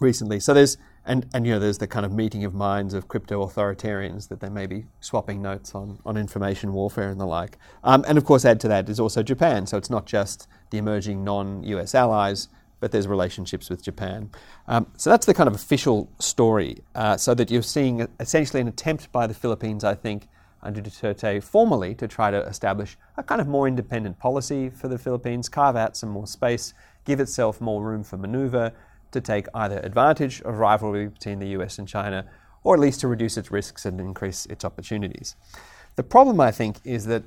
[0.00, 0.40] recently.
[0.40, 3.46] So there's and, and you know there's the kind of meeting of minds of crypto
[3.46, 7.58] authoritarians that they may be swapping notes on on information warfare and the like.
[7.82, 9.66] Um, and of course, add to that is also Japan.
[9.66, 12.48] So it's not just the emerging non-US allies,
[12.80, 14.30] but there's relationships with Japan.
[14.66, 16.78] Um, so that's the kind of official story.
[16.94, 20.28] Uh, so that you're seeing essentially an attempt by the Philippines, I think,
[20.64, 24.98] under Duterte formally to try to establish a kind of more independent policy for the
[24.98, 28.72] Philippines, carve out some more space give itself more room for maneuver
[29.12, 32.26] to take either advantage of rivalry between the US and China
[32.62, 35.36] or at least to reduce its risks and increase its opportunities.
[35.96, 37.22] The problem, I think, is that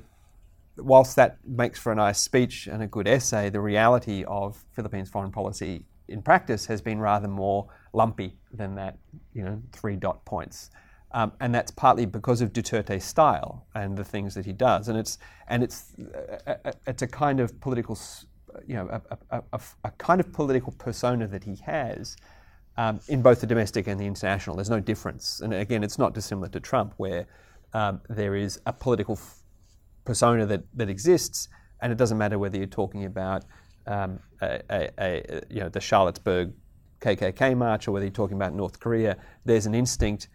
[0.76, 5.08] whilst that makes for a nice speech and a good essay, the reality of Philippines
[5.08, 8.98] foreign policy in practice has been rather more lumpy than that,
[9.32, 10.70] you know, three dot points.
[11.12, 14.88] Um, and that's partly because of Duterte's style and the things that he does.
[14.88, 15.94] And it's and it's
[16.46, 17.98] a, a, it's a kind of political,
[18.66, 19.00] you know,
[19.30, 22.16] a, a, kind of political persona that he has
[22.76, 24.56] um, in both the domestic and the international.
[24.56, 25.40] There's no difference.
[25.40, 27.26] And again, it's not dissimilar to Trump, where
[27.72, 29.38] um, there is a political f-
[30.04, 31.48] persona that, that exists,
[31.80, 33.44] and it doesn't matter whether you're talking about
[33.86, 36.52] um, a, a, a, you know, the Charlottesburg
[37.00, 39.16] KKK march or whether you're talking about North Korea.
[39.44, 40.28] There's an instinct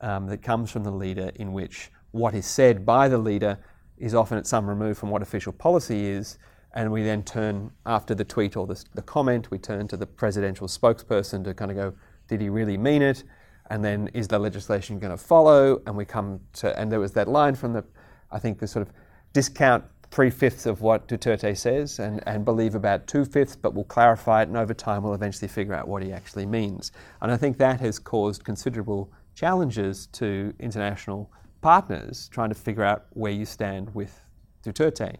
[0.00, 3.58] um, that comes from the leader in which what is said by the leader
[3.98, 6.38] is often at some remove from what official policy is.
[6.74, 10.06] And we then turn, after the tweet or the, the comment, we turn to the
[10.06, 11.94] presidential spokesperson to kind of go,
[12.26, 13.22] did he really mean it?
[13.70, 15.80] And then is the legislation going to follow?
[15.86, 17.84] And we come to, and there was that line from the,
[18.30, 18.92] I think, the sort of
[19.32, 23.84] discount three fifths of what Duterte says and, and believe about two fifths, but we'll
[23.84, 26.92] clarify it, and over time we'll eventually figure out what he actually means.
[27.20, 31.30] And I think that has caused considerable challenges to international
[31.60, 34.20] partners trying to figure out where you stand with
[34.62, 35.16] Duterte.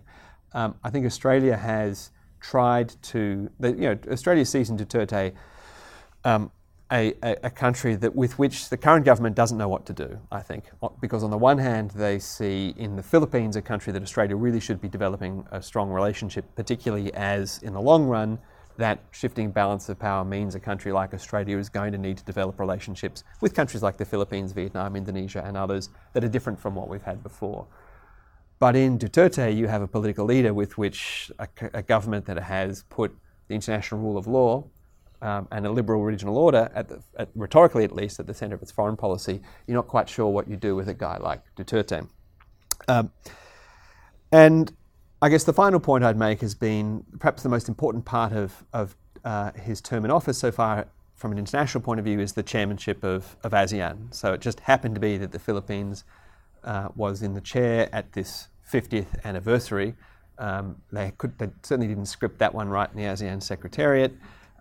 [0.53, 2.11] Um, I think Australia has
[2.41, 5.33] tried to, you know, Australia sees in Duterte
[6.25, 6.51] um,
[6.93, 10.19] a, a, a, country that with which the current government doesn't know what to do,
[10.31, 10.65] I think.
[11.01, 14.61] Because on the one hand, they see in the Philippines a country that Australia really
[14.61, 18.39] should be developing a strong relationship, particularly as in the long run,
[18.77, 22.25] that shifting balance of power means a country like Australia is going to need to
[22.25, 26.75] develop relationships with countries like the Philippines, Vietnam, Indonesia, and others that are different from
[26.75, 27.67] what we've had before.
[28.59, 32.85] But in Duterte, you have a political leader with which a, a government that has
[32.89, 33.15] put
[33.49, 34.65] the international rule of law
[35.23, 38.55] um, and a liberal regional order, at the, at, rhetorically at least, at the centre
[38.55, 39.41] of its foreign policy.
[39.67, 42.09] You're not quite sure what you do with a guy like Duterte.
[42.89, 43.11] Um,
[44.33, 44.73] and
[45.25, 48.63] I guess the final point I'd make has been perhaps the most important part of,
[48.75, 48.95] of
[49.25, 52.43] uh, his term in office so far from an international point of view is the
[52.43, 54.15] chairmanship of, of ASEAN.
[54.15, 56.05] So it just happened to be that the Philippines
[56.63, 59.95] uh, was in the chair at this 50th anniversary.
[60.37, 64.13] Um, they, could, they certainly didn't script that one right in the ASEAN Secretariat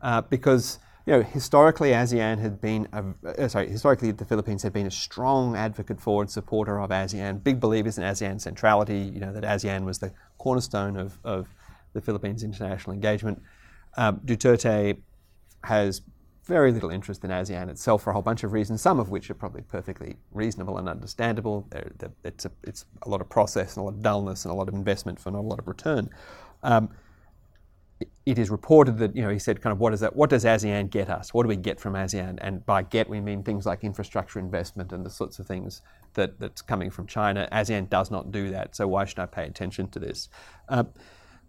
[0.01, 4.71] uh, because you know, historically, ASEAN had been, a, uh, sorry, historically the Philippines had
[4.71, 9.19] been a strong advocate for and supporter of ASEAN, big believers in ASEAN centrality, you
[9.19, 11.49] know, that ASEAN was the cornerstone of, of
[11.91, 13.41] the Philippines' international engagement.
[13.97, 15.01] Um, Duterte
[15.65, 16.01] has
[16.45, 19.29] very little interest in ASEAN itself for a whole bunch of reasons, some of which
[19.29, 21.65] are probably perfectly reasonable and understandable.
[21.69, 24.53] They're, they're, it's, a, it's a lot of process and a lot of dullness and
[24.53, 26.09] a lot of investment for not a lot of return.
[26.63, 26.89] Um,
[28.25, 30.45] it is reported that you know he said kind of what is that what does
[30.45, 31.33] ASEAN get us?
[31.33, 32.37] What do we get from ASEAN?
[32.41, 35.81] And by get we mean things like infrastructure investment and the sorts of things
[36.13, 37.47] that, that's coming from China.
[37.51, 40.29] ASEAN does not do that so why should I pay attention to this?
[40.69, 40.85] Uh,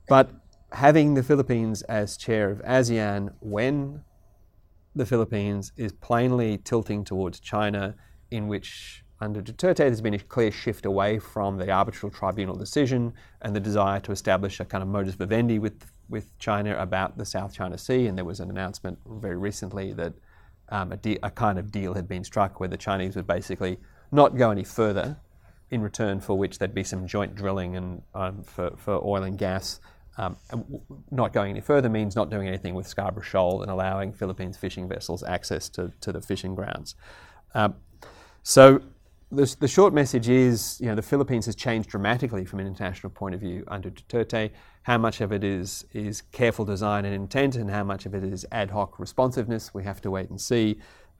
[0.09, 0.31] but
[0.73, 4.03] having the Philippines as chair of ASEAN when
[4.95, 7.95] the Philippines is plainly tilting towards China
[8.31, 13.13] in which under Duterte, there's been a clear shift away from the arbitral tribunal decision
[13.43, 17.25] and the desire to establish a kind of modus vivendi with with China about the
[17.25, 20.13] South China Sea, and there was an announcement very recently that
[20.69, 23.79] um, a, de- a, kind of deal had been struck where the Chinese would basically
[24.11, 25.19] not go any further,
[25.71, 29.39] in return for which there'd be some joint drilling and um, for, for oil and
[29.39, 29.81] gas.
[30.17, 30.81] Um, and
[31.11, 34.89] not going any further means not doing anything with Scarborough Shoal and allowing Philippines fishing
[34.89, 36.95] vessels access to, to the fishing grounds.
[37.53, 37.75] Um,
[38.45, 38.81] so
[39.35, 43.11] the, the short message is, you know, the Philippines has changed dramatically from an international
[43.11, 44.51] point of view under Duterte.
[44.83, 48.25] How much of it is is careful design and intent, and how much of it
[48.25, 50.79] is ad hoc responsiveness, we have to wait and see.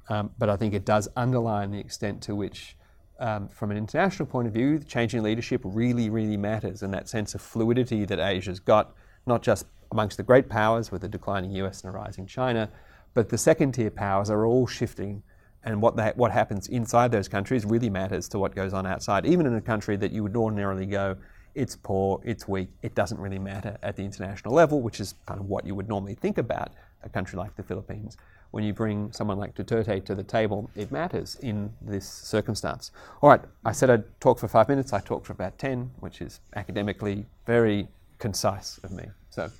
[0.09, 2.77] Um, but I think it does underline the extent to which,
[3.19, 7.35] um, from an international point of view, changing leadership really, really matters, and that sense
[7.35, 8.95] of fluidity that Asia's got,
[9.27, 12.71] not just amongst the great powers with the declining US and a rising China,
[13.15, 15.23] but the second tier powers are all shifting
[15.65, 19.27] and what, that, what happens inside those countries really matters to what goes on outside.
[19.27, 21.17] Even in a country that you would ordinarily go,
[21.55, 25.41] it's poor, it's weak, it doesn't really matter at the international level, which is kind
[25.41, 28.17] of what you would normally think about a country like the Philippines.
[28.51, 32.93] When you bring someone like Duterte to the table, it matters in this circumstance.
[33.21, 36.21] All right, I said I'd talk for five minutes, I talked for about 10, which
[36.21, 37.89] is academically very
[38.19, 39.07] concise of me.
[39.31, 39.51] So.